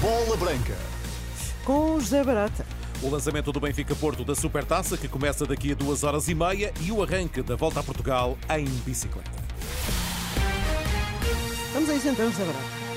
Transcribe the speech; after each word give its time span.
Bola 0.00 0.36
Branca. 0.38 0.74
Com 1.62 2.00
José 2.00 2.24
Barata. 2.24 2.64
O 3.02 3.10
lançamento 3.10 3.52
do 3.52 3.60
Benfica 3.60 3.94
Porto 3.94 4.24
da 4.24 4.34
Supertaça, 4.34 4.96
que 4.96 5.08
começa 5.08 5.44
daqui 5.44 5.72
a 5.72 5.74
duas 5.74 6.04
horas 6.04 6.26
e 6.26 6.34
meia, 6.34 6.72
e 6.80 6.90
o 6.90 7.02
arranque 7.02 7.42
da 7.42 7.54
volta 7.54 7.80
a 7.80 7.82
Portugal 7.82 8.38
em 8.48 8.64
bicicleta. 8.64 9.30
Vamos 11.74 11.90
a 11.90 11.94
isso 11.94 12.08
então, 12.08 12.30
José 12.30 12.44
Barata. 12.44 12.89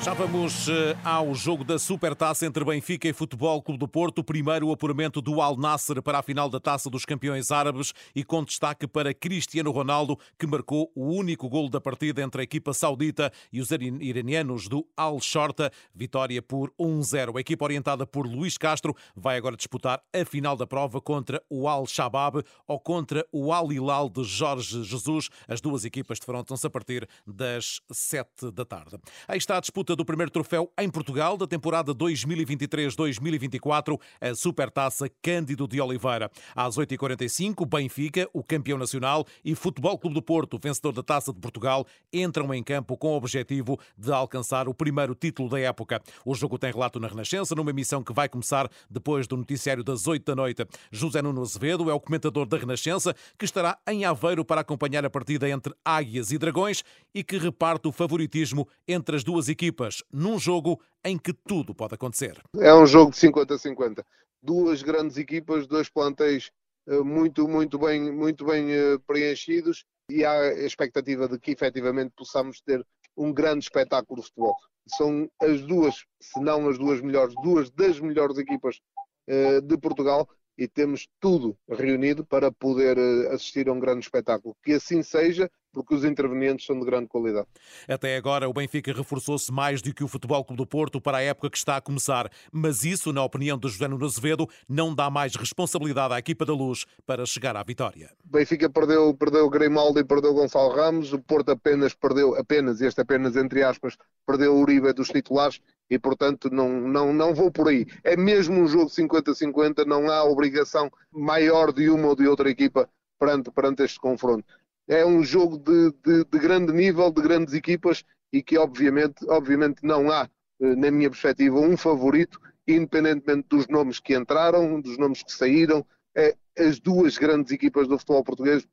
Já 0.00 0.14
vamos 0.14 0.68
eh, 0.68 0.96
ao 1.04 1.34
jogo 1.34 1.64
da 1.64 1.76
Supertaça 1.76 2.46
entre 2.46 2.64
Benfica 2.64 3.08
e 3.08 3.12
Futebol 3.12 3.60
Clube 3.60 3.80
do 3.80 3.88
Porto. 3.88 4.22
Primeiro 4.22 4.68
o 4.68 4.72
apuramento 4.72 5.20
do 5.20 5.42
Al 5.42 5.56
Nasser 5.56 6.00
para 6.00 6.20
a 6.20 6.22
final 6.22 6.48
da 6.48 6.60
Taça 6.60 6.88
dos 6.88 7.04
Campeões 7.04 7.50
Árabes 7.50 7.92
e 8.14 8.22
com 8.22 8.44
destaque 8.44 8.86
para 8.86 9.12
Cristiano 9.12 9.72
Ronaldo, 9.72 10.16
que 10.38 10.46
marcou 10.46 10.90
o 10.94 11.08
único 11.08 11.48
golo 11.48 11.68
da 11.68 11.80
partida 11.80 12.22
entre 12.22 12.40
a 12.40 12.44
equipa 12.44 12.72
saudita 12.72 13.32
e 13.52 13.60
os 13.60 13.70
iranianos 13.72 14.68
do 14.68 14.86
Al 14.96 15.20
Shorta. 15.20 15.70
Vitória 15.92 16.40
por 16.40 16.72
1-0. 16.80 17.36
A 17.36 17.40
equipa 17.40 17.64
orientada 17.64 18.06
por 18.06 18.24
Luís 18.24 18.56
Castro 18.56 18.94
vai 19.16 19.36
agora 19.36 19.56
disputar 19.56 20.00
a 20.14 20.24
final 20.24 20.56
da 20.56 20.66
prova 20.66 21.00
contra 21.00 21.42
o 21.50 21.68
Al 21.68 21.86
Shabab 21.86 22.44
ou 22.68 22.78
contra 22.78 23.26
o 23.32 23.52
Al 23.52 23.72
Hilal 23.72 24.08
de 24.08 24.22
Jorge 24.22 24.84
Jesus. 24.84 25.28
As 25.48 25.60
duas 25.60 25.84
equipas 25.84 26.20
defrontam-se 26.20 26.66
a 26.66 26.70
partir 26.70 27.06
das 27.26 27.80
7 27.90 28.52
da 28.52 28.64
tarde. 28.64 28.96
Aí 29.26 29.38
está 29.38 29.56
a 29.56 29.60
disputa 29.60 29.87
do 29.96 30.04
primeiro 30.04 30.30
troféu 30.30 30.70
em 30.78 30.90
Portugal 30.90 31.36
da 31.36 31.46
temporada 31.46 31.94
2023-2024, 31.94 33.98
a 34.20 34.34
Supertaça 34.34 35.08
Cândido 35.22 35.66
de 35.66 35.80
Oliveira. 35.80 36.30
Às 36.54 36.76
8h45, 36.76 37.66
Benfica, 37.66 38.28
o 38.32 38.42
campeão 38.42 38.78
nacional, 38.78 39.24
e 39.44 39.54
Futebol 39.54 39.98
Clube 39.98 40.14
do 40.14 40.22
Porto, 40.22 40.58
vencedor 40.62 40.92
da 40.92 41.02
Taça 41.02 41.32
de 41.32 41.40
Portugal, 41.40 41.86
entram 42.12 42.52
em 42.54 42.62
campo 42.62 42.96
com 42.96 43.08
o 43.08 43.16
objetivo 43.16 43.78
de 43.96 44.12
alcançar 44.12 44.68
o 44.68 44.74
primeiro 44.74 45.14
título 45.14 45.48
da 45.48 45.60
época. 45.60 46.02
O 46.24 46.34
jogo 46.34 46.58
tem 46.58 46.72
relato 46.72 47.00
na 47.00 47.08
Renascença, 47.08 47.54
numa 47.54 47.70
emissão 47.70 48.02
que 48.02 48.12
vai 48.12 48.28
começar 48.28 48.70
depois 48.90 49.26
do 49.26 49.36
noticiário 49.36 49.84
das 49.84 50.06
8 50.06 50.24
da 50.24 50.34
noite. 50.34 50.66
José 50.90 51.22
Nuno 51.22 51.42
Azevedo 51.42 51.90
é 51.90 51.94
o 51.94 52.00
comentador 52.00 52.46
da 52.46 52.56
Renascença, 52.56 53.14
que 53.38 53.44
estará 53.44 53.78
em 53.88 54.04
Aveiro 54.04 54.44
para 54.44 54.60
acompanhar 54.60 55.04
a 55.04 55.10
partida 55.10 55.48
entre 55.48 55.74
Águias 55.84 56.32
e 56.32 56.38
Dragões 56.38 56.82
e 57.18 57.24
que 57.24 57.36
reparte 57.36 57.88
o 57.88 57.92
favoritismo 57.92 58.68
entre 58.86 59.16
as 59.16 59.24
duas 59.24 59.48
equipas 59.48 60.04
num 60.12 60.38
jogo 60.38 60.80
em 61.04 61.18
que 61.18 61.32
tudo 61.32 61.74
pode 61.74 61.96
acontecer. 61.96 62.40
É 62.56 62.72
um 62.72 62.86
jogo 62.86 63.10
de 63.10 63.16
50-50. 63.16 64.04
Duas 64.40 64.84
grandes 64.84 65.16
equipas, 65.16 65.66
dois 65.66 65.88
plantéis 65.88 66.52
eh, 66.86 67.00
muito, 67.00 67.48
muito 67.48 67.76
bem, 67.76 68.12
muito 68.12 68.44
bem 68.44 68.70
eh, 68.70 68.98
preenchidos 69.04 69.84
e 70.08 70.24
há 70.24 70.30
a 70.30 70.64
expectativa 70.64 71.26
de 71.26 71.40
que 71.40 71.50
efetivamente 71.50 72.12
possamos 72.16 72.60
ter 72.60 72.86
um 73.16 73.32
grande 73.32 73.64
espetáculo 73.64 74.20
de 74.20 74.28
futebol. 74.28 74.54
São 74.96 75.28
as 75.42 75.60
duas, 75.62 76.04
se 76.22 76.40
não 76.40 76.68
as 76.68 76.78
duas 76.78 77.00
melhores, 77.00 77.34
duas 77.42 77.68
das 77.70 77.98
melhores 77.98 78.38
equipas 78.38 78.78
eh, 79.26 79.60
de 79.60 79.76
Portugal 79.76 80.28
e 80.56 80.68
temos 80.68 81.08
tudo 81.18 81.58
reunido 81.68 82.24
para 82.24 82.52
poder 82.52 82.96
assistir 83.32 83.68
a 83.68 83.72
um 83.72 83.80
grande 83.80 84.04
espetáculo. 84.04 84.56
Que 84.62 84.74
assim 84.74 85.02
seja, 85.02 85.50
porque 85.78 85.94
os 85.94 86.04
intervenientes 86.04 86.66
são 86.66 86.78
de 86.78 86.84
grande 86.84 87.06
qualidade. 87.06 87.46
Até 87.86 88.16
agora, 88.16 88.48
o 88.48 88.52
Benfica 88.52 88.92
reforçou-se 88.92 89.52
mais 89.52 89.80
do 89.80 89.94
que 89.94 90.02
o 90.02 90.08
Futebol 90.08 90.44
Clube 90.44 90.58
do 90.58 90.66
Porto 90.66 91.00
para 91.00 91.18
a 91.18 91.22
época 91.22 91.50
que 91.50 91.56
está 91.56 91.76
a 91.76 91.80
começar, 91.80 92.28
mas 92.50 92.84
isso, 92.84 93.12
na 93.12 93.22
opinião 93.22 93.56
de 93.56 93.68
José 93.68 93.86
Nuno 93.86 94.04
Azevedo, 94.04 94.48
não 94.68 94.92
dá 94.92 95.08
mais 95.08 95.36
responsabilidade 95.36 96.14
à 96.14 96.18
equipa 96.18 96.44
da 96.44 96.52
Luz 96.52 96.84
para 97.06 97.24
chegar 97.24 97.56
à 97.56 97.62
vitória. 97.62 98.10
O 98.24 98.36
Benfica 98.36 98.68
perdeu, 98.68 99.14
perdeu 99.14 99.46
o 99.46 99.50
Grimaldo 99.50 100.00
e 100.00 100.04
perdeu 100.04 100.34
Gonçalo 100.34 100.74
Ramos, 100.74 101.12
o 101.12 101.20
Porto 101.20 101.50
apenas 101.50 101.94
perdeu, 101.94 102.34
apenas, 102.34 102.80
este 102.80 103.00
apenas 103.00 103.36
entre 103.36 103.62
aspas, 103.62 103.96
perdeu 104.26 104.56
o 104.56 104.60
Uribe 104.60 104.92
dos 104.92 105.08
titulares 105.08 105.60
e, 105.88 105.96
portanto, 105.96 106.50
não, 106.50 106.68
não, 106.68 107.12
não 107.12 107.32
vou 107.32 107.52
por 107.52 107.68
aí. 107.68 107.86
É 108.02 108.16
mesmo 108.16 108.60
um 108.60 108.66
jogo 108.66 108.90
50-50, 108.90 109.86
não 109.86 110.10
há 110.10 110.24
obrigação 110.24 110.90
maior 111.12 111.72
de 111.72 111.88
uma 111.88 112.08
ou 112.08 112.16
de 112.16 112.26
outra 112.26 112.50
equipa 112.50 112.88
perante, 113.18 113.50
perante 113.50 113.82
este 113.82 113.98
confronto 113.98 114.44
é 114.88 115.04
um 115.04 115.22
jogo 115.22 115.58
de, 115.58 115.92
de, 116.02 116.24
de, 116.24 116.38
grande 116.38 116.72
nível, 116.72 117.10
de 117.10 117.20
grandes 117.20 117.54
equipas 117.54 118.04
e 118.32 118.42
que 118.42 118.56
obviamente, 118.58 119.24
obviamente 119.28 119.84
não 119.84 120.10
há, 120.10 120.28
eh, 120.60 120.74
na 120.74 120.90
minha 120.90 121.10
perspectiva, 121.10 121.60
um 121.60 121.76
favorito, 121.76 122.40
independentemente 122.66 123.48
dos 123.48 123.68
nomes 123.68 124.00
que 124.00 124.16
entraram, 124.16 124.80
dos 124.80 124.96
nomes 124.98 125.22
que 125.22 125.32
saíram, 125.32 125.86
é, 126.16 126.34
as 126.58 126.80
duas 126.80 127.16
grandes 127.18 127.52
equipas 127.52 127.86
do 127.86 127.98
futebol 127.98 128.24
português, 128.24 128.66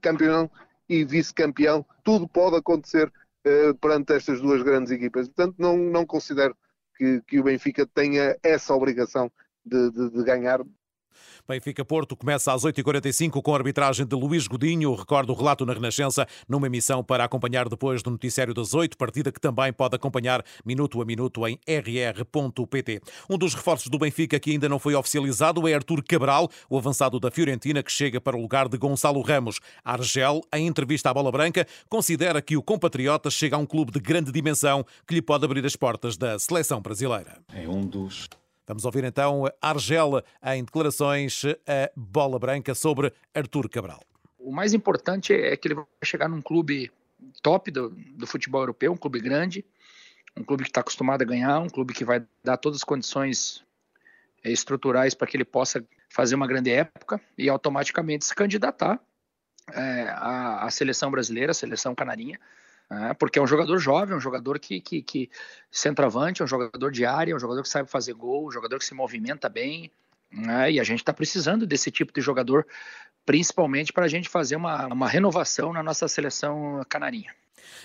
campeão 0.00 0.50
e 0.88 1.04
vice-campeão, 1.04 1.84
tudo 2.04 2.28
pode 2.28 2.56
acontecer 2.56 3.08
uh, 3.08 3.74
perante 3.80 4.12
estas 4.12 4.40
duas 4.40 4.62
grandes 4.62 4.92
equipas. 4.92 5.26
Portanto, 5.28 5.56
não, 5.58 5.76
não 5.76 6.06
considero 6.06 6.56
que, 6.96 7.20
que 7.26 7.40
o 7.40 7.42
Benfica 7.42 7.86
tenha 7.86 8.36
essa 8.42 8.74
obrigação 8.74 9.32
de, 9.64 9.90
de, 9.90 10.10
de 10.10 10.22
ganhar 10.22 10.60
Benfica 11.48 11.84
Porto 11.84 12.16
começa 12.16 12.52
às 12.52 12.62
8h45 12.64 13.42
com 13.42 13.52
a 13.52 13.56
arbitragem 13.56 14.06
de 14.06 14.16
Luís 14.16 14.46
Godinho. 14.46 14.94
Recordo 14.94 15.32
o 15.32 15.36
relato 15.36 15.66
na 15.66 15.72
Renascença, 15.72 16.26
numa 16.48 16.66
emissão 16.66 17.02
para 17.02 17.24
acompanhar 17.24 17.68
depois 17.68 18.02
do 18.02 18.10
noticiário 18.10 18.54
das 18.54 18.74
8, 18.74 18.96
partida 18.96 19.30
que 19.30 19.40
também 19.40 19.72
pode 19.72 19.96
acompanhar 19.96 20.44
minuto 20.64 21.00
a 21.00 21.04
minuto 21.04 21.46
em 21.46 21.58
rr.pt. 21.68 23.00
Um 23.28 23.38
dos 23.38 23.54
reforços 23.54 23.88
do 23.88 23.98
Benfica 23.98 24.38
que 24.38 24.50
ainda 24.50 24.68
não 24.68 24.78
foi 24.78 24.94
oficializado 24.94 25.66
é 25.68 25.74
Artur 25.74 26.02
Cabral, 26.02 26.48
o 26.68 26.78
avançado 26.78 27.20
da 27.20 27.30
Fiorentina 27.30 27.82
que 27.82 27.92
chega 27.92 28.20
para 28.20 28.36
o 28.36 28.40
lugar 28.40 28.68
de 28.68 28.78
Gonçalo 28.78 29.20
Ramos. 29.20 29.60
Argel, 29.84 30.42
em 30.52 30.66
entrevista 30.66 31.10
à 31.10 31.14
Bola 31.14 31.30
Branca, 31.30 31.66
considera 31.88 32.40
que 32.40 32.56
o 32.56 32.62
compatriota 32.62 33.30
chega 33.30 33.56
a 33.56 33.58
um 33.58 33.66
clube 33.66 33.92
de 33.92 34.00
grande 34.00 34.32
dimensão 34.32 34.84
que 35.06 35.14
lhe 35.14 35.22
pode 35.22 35.44
abrir 35.44 35.64
as 35.64 35.76
portas 35.76 36.16
da 36.16 36.38
seleção 36.38 36.80
brasileira. 36.80 37.38
É 37.52 37.68
um 37.68 37.82
dos 37.82 38.28
Vamos 38.66 38.84
ouvir 38.84 39.04
então 39.04 39.44
Argel 39.60 40.22
em 40.42 40.64
declarações 40.64 41.42
a 41.66 41.90
bola 41.94 42.38
branca 42.38 42.74
sobre 42.74 43.12
Artur 43.34 43.68
Cabral. 43.68 44.02
O 44.38 44.52
mais 44.52 44.72
importante 44.72 45.34
é 45.34 45.56
que 45.56 45.68
ele 45.68 45.74
vai 45.74 45.84
chegar 46.02 46.28
num 46.28 46.40
clube 46.40 46.90
top 47.42 47.70
do, 47.70 47.90
do 47.90 48.26
futebol 48.26 48.62
europeu, 48.62 48.92
um 48.92 48.96
clube 48.96 49.20
grande, 49.20 49.64
um 50.36 50.42
clube 50.42 50.62
que 50.62 50.70
está 50.70 50.80
acostumado 50.80 51.22
a 51.22 51.24
ganhar, 51.24 51.60
um 51.60 51.68
clube 51.68 51.92
que 51.92 52.04
vai 52.04 52.24
dar 52.42 52.56
todas 52.56 52.78
as 52.78 52.84
condições 52.84 53.64
eh, 54.42 54.50
estruturais 54.50 55.14
para 55.14 55.26
que 55.26 55.36
ele 55.36 55.44
possa 55.44 55.84
fazer 56.08 56.34
uma 56.34 56.46
grande 56.46 56.70
época 56.70 57.20
e 57.36 57.48
automaticamente 57.48 58.24
se 58.24 58.34
candidatar 58.34 59.00
é, 59.72 60.08
à, 60.10 60.64
à 60.64 60.70
seleção 60.70 61.10
brasileira, 61.10 61.52
à 61.52 61.54
seleção 61.54 61.94
canarinha, 61.94 62.38
né? 62.90 63.14
porque 63.14 63.38
é 63.38 63.42
um 63.42 63.46
jogador 63.46 63.78
jovem, 63.78 64.16
um 64.16 64.20
jogador 64.20 64.58
que, 64.58 64.80
que, 64.80 65.02
que 65.02 65.30
centroavante, 65.70 66.42
um 66.42 66.46
jogador 66.46 66.90
de 66.90 67.04
área, 67.04 67.34
um 67.34 67.38
jogador 67.38 67.62
que 67.62 67.68
sabe 67.68 67.90
fazer 67.90 68.14
gol, 68.14 68.48
um 68.48 68.50
jogador 68.50 68.78
que 68.78 68.84
se 68.84 68.94
movimenta 68.94 69.48
bem, 69.48 69.90
né? 70.30 70.72
e 70.72 70.80
a 70.80 70.84
gente 70.84 71.00
está 71.00 71.12
precisando 71.12 71.66
desse 71.66 71.90
tipo 71.90 72.12
de 72.12 72.20
jogador, 72.20 72.66
principalmente 73.24 73.92
para 73.92 74.04
a 74.04 74.08
gente 74.08 74.28
fazer 74.28 74.56
uma, 74.56 74.86
uma 74.86 75.08
renovação 75.08 75.72
na 75.72 75.82
nossa 75.82 76.08
seleção 76.08 76.84
canarinha. 76.88 77.34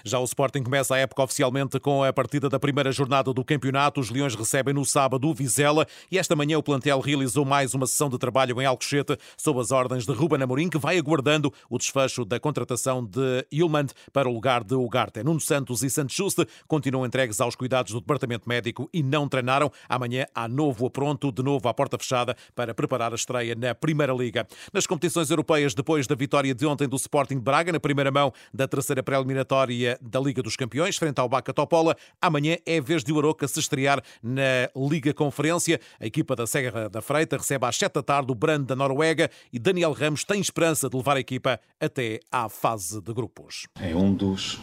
Já 0.03 0.19
o 0.19 0.23
Sporting 0.23 0.63
começa 0.63 0.95
a 0.95 0.97
época 0.97 1.23
oficialmente 1.23 1.79
com 1.79 2.03
a 2.03 2.13
partida 2.13 2.50
da 2.50 2.59
primeira 2.59 2.91
jornada 2.91 3.34
do 3.34 3.44
campeonato. 3.44 4.00
Os 4.00 4.09
Leões 4.09 4.35
recebem 4.35 4.73
no 4.73 4.85
sábado 4.85 5.28
o 5.28 5.34
Vizela 5.34 5.88
e 6.12 6.17
esta 6.17 6.35
manhã 6.35 6.57
o 6.57 6.63
plantel 6.63 7.00
realizou 7.00 7.45
mais 7.45 7.73
uma 7.73 7.88
sessão 7.88 8.09
de 8.09 8.17
trabalho 8.17 8.62
em 8.62 8.66
Alcochete 8.66 9.17
sob 9.38 9.59
as 9.59 9.72
ordens 9.72 10.06
de 10.06 10.12
Ruben 10.13 10.41
Amorim, 10.41 10.69
que 10.69 10.78
vai 10.78 10.97
aguardando 10.97 11.53
o 11.69 11.78
desfecho 11.78 12.23
da 12.25 12.40
contratação 12.40 13.03
de 13.03 13.45
Ilmand 13.51 13.88
para 14.12 14.29
o 14.29 14.34
lugar 14.34 14.63
de 14.63 14.75
Ugarte. 14.75 15.23
Nuno 15.23 15.40
Santos 15.40 15.84
e 15.84 15.90
Santos 15.90 16.16
Juste 16.16 16.46
continuam 16.67 17.06
entregues 17.06 17.40
aos 17.40 17.56
cuidados 17.56 17.94
do 17.94 18.01
departamento 18.01 18.47
médico 18.47 18.90
e 18.94 19.01
não 19.01 19.28
treinaram. 19.28 19.72
Amanhã 19.88 20.25
há 20.35 20.47
novo 20.47 20.85
apronto, 20.85 21.31
de 21.31 21.41
novo 21.41 21.67
à 21.67 21.73
porta 21.73 21.97
fechada, 21.97 22.35
para 22.56 22.73
preparar 22.73 23.11
a 23.11 23.16
estreia 23.16 23.56
na 23.56 23.73
Primeira 23.73 24.13
Liga. 24.13 24.47
Nas 24.73 24.85
competições 24.85 25.29
europeias, 25.29 25.73
depois 25.73 26.07
da 26.07 26.16
vitória 26.16 26.53
de 26.53 26.66
ontem 26.66 26.88
do 26.88 26.96
Sporting 26.96 27.40
Braga, 27.40 27.72
na 27.72 27.79
primeira 27.79 28.11
mão 28.11 28.34
da 28.53 28.67
terceira 28.67 29.01
pré-eliminatória, 29.01 29.69
da 30.02 30.19
Liga 30.19 30.41
dos 30.41 30.56
Campeões, 30.56 30.97
frente 30.97 31.19
ao 31.19 31.30
Baca 31.30 31.53
Topola. 31.53 31.96
Amanhã 32.22 32.57
é 32.66 32.81
vez 32.81 33.03
de 33.03 33.12
o 33.12 33.47
se 33.47 33.59
estrear 33.59 34.02
na 34.22 34.70
Liga 34.76 35.14
Conferência. 35.14 35.79
A 35.99 36.05
equipa 36.05 36.35
da 36.35 36.47
Serra 36.47 36.90
da 36.90 37.02
Freita 37.02 37.38
recebe 37.38 37.66
às 37.66 37.76
7 37.76 37.94
da 37.94 38.03
tarde 38.03 38.32
o 38.32 38.35
Brand 38.35 38.66
da 38.66 38.76
Noruega 38.76 39.29
e 39.52 39.59
Daniel 39.59 39.91
Ramos 39.94 40.23
tem 40.23 40.41
esperança 40.41 40.90
de 40.90 40.97
levar 40.97 41.17
a 41.17 41.20
equipa 41.20 41.59
até 41.79 42.20
à 42.32 42.49
fase 42.49 43.02
de 43.02 43.14
grupos. 43.14 43.67
É 43.79 43.96
um 43.96 44.14
dos. 44.14 44.59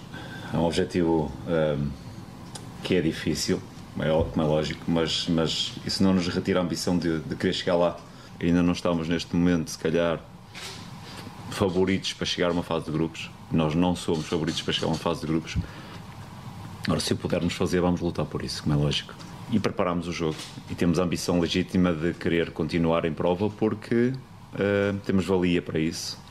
É 0.52 0.56
um 0.56 0.64
objetivo 0.64 1.31
um, 1.46 1.90
que 2.82 2.94
é 2.94 3.00
difícil, 3.00 3.60
como 3.94 4.04
é 4.04 4.46
lógico, 4.46 4.84
mas, 4.88 5.26
mas 5.28 5.72
isso 5.84 6.02
não 6.02 6.14
nos 6.14 6.28
retira 6.28 6.60
a 6.60 6.62
ambição 6.62 6.96
de, 6.96 7.19
de 7.20 7.34
querer 7.36 7.52
chegar 7.52 7.76
lá. 7.76 7.96
Ainda 8.40 8.62
não 8.62 8.72
estamos 8.72 9.08
neste 9.08 9.34
momento, 9.34 9.70
se 9.70 9.78
calhar, 9.78 10.20
favoritos 11.56 12.12
para 12.12 12.26
chegar 12.26 12.49
a 12.49 12.53
uma 12.53 12.62
fase 12.62 12.87
de 12.87 12.93
grupos 12.93 13.31
nós 13.50 13.75
não 13.75 13.94
somos 13.94 14.26
favoritos 14.26 14.62
para 14.62 14.73
chegar 14.73 14.87
a 14.87 14.91
uma 14.91 14.99
fase 14.99 15.20
de 15.20 15.26
grupos. 15.26 15.56
Agora, 16.85 17.00
se 17.00 17.14
pudermos 17.14 17.55
fazer, 17.55 17.81
vamos 17.81 18.00
lutar 18.00 18.26
por 18.26 18.43
isso, 18.43 18.62
como 18.62 18.75
é 18.75 18.79
lógico. 18.79 19.14
E 19.50 19.58
preparamos 19.58 20.08
o 20.08 20.12
jogo. 20.12 20.37
E 20.70 20.75
temos 20.75 20.99
a 20.99 21.05
ambição 21.05 21.38
legítima 21.41 21.93
de 21.93 22.14
querer 22.14 22.50
continuar 22.50 23.05
em 23.05 23.12
prova 23.12 23.49
porque 23.49 24.12
uh, 24.55 24.99
temos 25.05 25.25
valia 25.25 25.62
para 25.62 25.79
isso. 25.79 26.25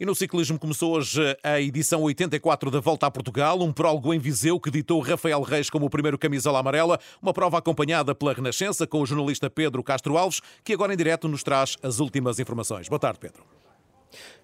E 0.00 0.04
no 0.04 0.14
ciclismo 0.14 0.58
começou 0.58 0.96
hoje 0.96 1.20
a 1.42 1.60
edição 1.60 2.02
84 2.02 2.70
da 2.70 2.80
Volta 2.80 3.06
a 3.06 3.10
Portugal, 3.10 3.62
um 3.62 3.72
prólogo 3.72 4.12
em 4.12 4.18
Viseu 4.18 4.58
que 4.58 4.70
ditou 4.70 5.00
Rafael 5.00 5.40
Reis 5.42 5.70
como 5.70 5.86
o 5.86 5.90
primeiro 5.90 6.18
camisola 6.18 6.58
amarela, 6.58 6.98
uma 7.22 7.32
prova 7.32 7.58
acompanhada 7.58 8.14
pela 8.14 8.32
Renascença 8.32 8.86
com 8.86 9.00
o 9.00 9.06
jornalista 9.06 9.48
Pedro 9.48 9.84
Castro 9.84 10.18
Alves, 10.18 10.40
que 10.64 10.72
agora 10.72 10.92
em 10.92 10.96
direto 10.96 11.28
nos 11.28 11.44
traz 11.44 11.76
as 11.82 12.00
últimas 12.00 12.40
informações. 12.40 12.88
Boa 12.88 12.98
tarde, 12.98 13.20
Pedro. 13.20 13.44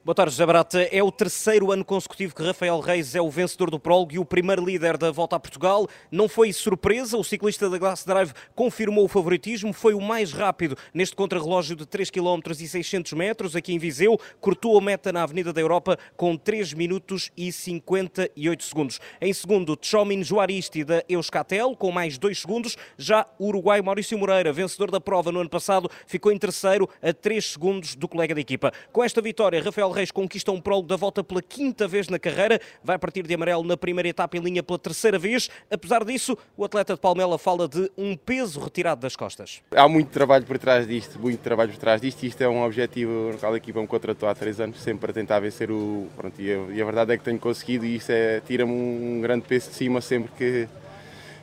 Boa 0.02 0.14
tarde, 0.14 0.32
José 0.32 0.47
Barata. 0.47 0.81
É 0.91 1.02
o 1.02 1.12
terceiro 1.12 1.70
ano 1.70 1.85
consecutivo 1.85 2.35
que 2.35 2.43
Rafael 2.43 2.81
Reis 2.81 3.14
é 3.14 3.20
o 3.20 3.29
vencedor 3.29 3.70
do 3.70 3.79
prólogo 3.79 4.14
e 4.14 4.19
o 4.19 4.25
primeiro 4.25 4.64
líder 4.64 4.97
da 4.97 5.11
Volta 5.11 5.37
a 5.37 5.38
Portugal. 5.38 5.87
Não 6.11 6.26
foi 6.26 6.55
surpresa, 6.55 7.19
o 7.19 7.23
ciclista 7.23 7.69
da 7.69 7.76
Glass 7.76 8.02
Drive 8.06 8.32
confirmou 8.55 9.05
o 9.05 9.08
favoritismo, 9.08 9.75
foi 9.75 9.93
o 9.93 10.00
mais 10.00 10.32
rápido 10.32 10.75
neste 10.94 11.14
contrarrelógio 11.14 11.76
de 11.76 11.85
3 11.85 12.11
km 12.11 12.41
e 12.58 12.67
600 12.67 13.12
metros 13.12 13.55
aqui 13.55 13.75
em 13.75 13.79
Viseu, 13.79 14.19
cortou 14.41 14.79
a 14.79 14.81
meta 14.81 15.12
na 15.12 15.23
Avenida 15.23 15.52
da 15.52 15.61
Europa 15.61 15.99
com 16.17 16.35
3 16.35 16.73
minutos 16.73 17.31
e 17.37 17.53
58 17.53 18.64
segundos. 18.64 19.00
Em 19.20 19.35
segundo, 19.35 19.76
Tchomin 19.76 20.25
Juaristi 20.25 20.82
da 20.82 21.05
Euskatel 21.11 21.76
com 21.76 21.93
mais 21.93 22.17
2 22.17 22.41
segundos. 22.41 22.75
Já 22.96 23.26
o 23.38 23.49
uruguai 23.49 23.82
Maurício 23.82 24.19
Moreira, 24.19 24.50
vencedor 24.50 24.91
da 24.91 24.99
prova 24.99 25.31
no 25.31 25.41
ano 25.41 25.50
passado, 25.50 25.91
ficou 26.06 26.32
em 26.32 26.38
terceiro 26.38 26.88
a 27.03 27.12
3 27.12 27.44
segundos 27.44 27.94
do 27.94 28.08
colega 28.08 28.35
de 28.35 28.41
equipa. 28.41 28.73
Com 28.91 29.05
esta 29.05 29.20
vitória, 29.20 29.62
Rafael 29.62 29.89
Reis 29.90 30.10
conquista 30.10 30.52
um 30.52 30.60
prólogo 30.60 30.88
da 30.88 30.96
volta 30.96 31.22
pela 31.22 31.42
quinta 31.42 31.87
vez 31.87 32.08
na 32.08 32.19
carreira, 32.19 32.60
vai 32.82 32.98
partir 32.98 33.26
de 33.26 33.34
amarelo 33.34 33.64
na 33.64 33.76
primeira 33.76 34.08
etapa 34.08 34.37
em 34.37 34.40
linha 34.40 34.62
pela 34.62 34.78
terceira 34.78 35.19
vez. 35.19 35.48
Apesar 35.70 36.04
disso, 36.04 36.37
o 36.56 36.64
atleta 36.64 36.94
de 36.94 37.00
Palmela 37.00 37.38
fala 37.38 37.69
de 37.69 37.90
um 37.96 38.16
peso 38.16 38.60
retirado 38.60 39.00
das 39.00 39.16
costas. 39.16 39.62
Há 39.75 39.88
muito 39.88 40.08
trabalho 40.08 40.44
por 40.44 40.58
trás 40.58 40.87
disto, 40.87 41.19
muito 41.19 41.40
trabalho 41.40 41.70
por 41.70 41.78
trás 41.78 42.00
disto. 42.00 42.22
Isto 42.25 42.42
é 42.42 42.48
um 42.48 42.62
objetivo 42.62 43.31
no 43.32 43.38
qual 43.38 43.52
a 43.52 43.56
equipa 43.56 43.81
me 43.81 43.87
contratou 43.87 44.28
há 44.28 44.34
três 44.34 44.60
anos, 44.60 44.81
sempre 44.81 45.00
para 45.00 45.12
tentar 45.12 45.40
vencer 45.40 45.70
o. 45.70 46.08
Pronto, 46.16 46.40
e, 46.40 46.52
a, 46.52 46.56
e 46.72 46.81
a 46.81 46.84
verdade 46.84 47.12
é 47.12 47.19
que 47.19 47.25
tenho 47.25 47.38
conseguido 47.38 47.84
e 47.84 47.96
isso 47.96 48.12
é, 48.12 48.40
tira-me 48.40 48.72
um 48.72 49.20
grande 49.20 49.46
peso 49.46 49.70
de 49.70 49.76
cima 49.76 50.00
sempre 50.00 50.31
que, 50.36 50.69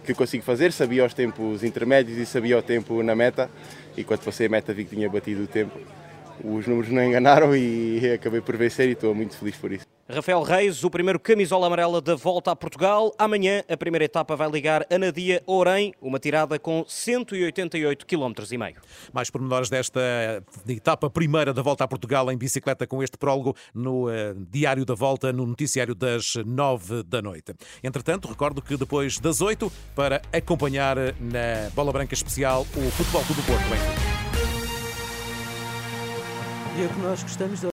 que 0.06 0.14
consigo 0.14 0.44
fazer. 0.44 0.72
Sabia 0.72 1.06
os 1.06 1.14
tempos 1.14 1.64
intermédios 1.64 2.18
e 2.18 2.26
sabia 2.26 2.58
o 2.58 2.62
tempo 2.62 3.02
na 3.04 3.16
meta. 3.16 3.50
E 3.96 4.04
quando 4.04 4.22
passei 4.22 4.48
a 4.48 4.50
meta 4.50 4.74
vi 4.74 4.86
que 4.86 4.96
tinha 4.96 5.10
batido 5.10 5.44
o 5.44 5.48
tempo 5.48 5.78
os 6.44 6.68
números 6.68 6.92
não 6.92 7.04
enganaram 7.04 7.56
e 7.56 8.14
acabei 8.14 8.42
por 8.42 8.56
vencer 8.58 8.90
e 8.90 8.94
estou 8.94 9.14
muito 9.14 9.38
feliz 9.38 9.56
por 9.56 9.72
isso. 9.72 9.86
Rafael 10.10 10.42
Reis, 10.42 10.86
o 10.86 10.90
primeiro 10.90 11.20
camisola 11.20 11.68
amarela 11.68 12.00
da 12.00 12.16
volta 12.16 12.52
a 12.52 12.56
Portugal. 12.56 13.14
Amanhã 13.20 13.62
a 13.68 13.76
primeira 13.76 14.06
etapa 14.06 14.38
vai 14.38 14.50
ligar 14.50 14.86
Anadia 14.90 15.44
Orem, 15.46 15.94
uma 16.02 16.18
tirada 16.18 16.58
com 16.58 16.86
188 16.88 18.06
km 18.06 18.32
e 18.50 18.58
meio. 18.58 18.76
Mais 19.12 19.30
pormenores 19.30 19.70
desta 19.70 20.00
etapa 20.66 21.10
primeira 21.10 21.54
da 21.54 21.62
volta 21.62 21.84
a 21.84 21.88
Portugal 21.90 22.32
em 22.32 22.38
bicicleta 22.38 22.88
com 22.88 23.04
este 23.04 23.18
prólogo 23.18 23.54
no 23.74 24.08
uh, 24.08 24.12
Diário 24.50 24.86
da 24.86 24.96
Volta, 24.96 25.34
no 25.34 25.46
noticiário 25.46 25.94
das 25.94 26.36
9 26.36 27.04
da 27.04 27.22
noite. 27.22 27.54
Entretanto, 27.84 28.30
recordo 28.30 28.62
que 28.62 28.78
depois 28.78 29.20
das 29.20 29.42
8, 29.42 29.70
para 29.94 30.22
acompanhar 30.32 30.96
na 30.96 31.70
Bola 31.76 31.92
Branca 31.92 32.14
Especial 32.14 32.62
o 32.62 32.92
Futebol 32.92 33.24
do 33.24 33.44
Porto. 33.44 33.70
Bem. 33.70 34.17
E 36.78 36.84
é 36.84 36.88
que 36.88 37.00
nós 37.00 37.24
gostamos 37.24 37.60
de 37.60 37.66